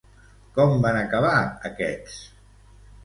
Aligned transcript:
Com 0.55 0.71
van 0.85 0.97
acabar 1.01 1.33
aquests? 1.71 2.17